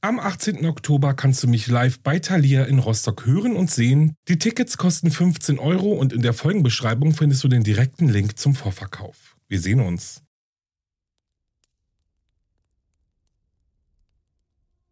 [0.00, 0.64] Am 18.
[0.64, 4.14] Oktober kannst du mich live bei Thalia in Rostock hören und sehen.
[4.28, 8.54] Die Tickets kosten 15 Euro und in der Folgenbeschreibung findest du den direkten Link zum
[8.54, 9.36] Vorverkauf.
[9.48, 10.22] Wir sehen uns.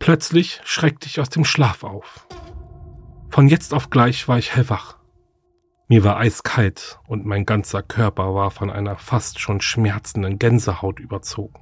[0.00, 2.26] Plötzlich schreckte ich aus dem Schlaf auf.
[3.30, 4.98] Von jetzt auf gleich war ich hellwach.
[5.86, 11.60] Mir war eiskalt und mein ganzer Körper war von einer fast schon schmerzenden Gänsehaut überzogen.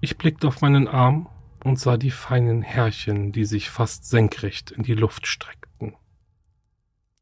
[0.00, 1.28] Ich blickte auf meinen Arm
[1.64, 5.96] und sah die feinen Härchen, die sich fast senkrecht in die Luft streckten.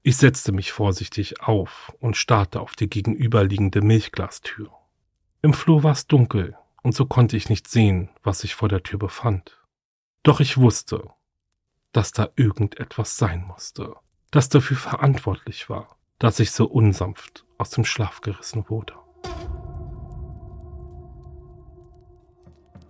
[0.02, 4.70] Ich setzte mich vorsichtig auf und starrte auf die gegenüberliegende Milchglastür.
[5.42, 8.82] Im Flur war es dunkel, und so konnte ich nicht sehen, was sich vor der
[8.82, 9.58] Tür befand.
[10.22, 11.10] Doch ich wusste,
[11.92, 13.94] dass da irgendetwas sein musste,
[14.30, 18.94] das dafür verantwortlich war, dass ich so unsanft aus dem Schlaf gerissen wurde.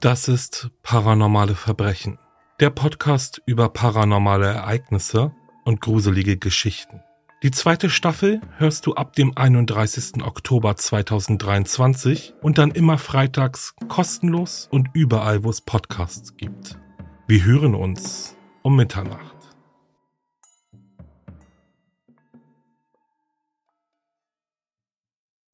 [0.00, 2.18] Das ist Paranormale Verbrechen,
[2.60, 5.32] der Podcast über paranormale Ereignisse
[5.64, 7.00] und gruselige Geschichten.
[7.42, 10.22] Die zweite Staffel hörst du ab dem 31.
[10.24, 16.78] Oktober 2023 und dann immer freitags kostenlos und überall, wo es Podcasts gibt.
[17.26, 19.37] Wir hören uns um Mitternacht.